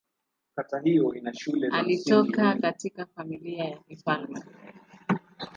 [1.71, 4.43] Alitoka katika familia ya kifalme.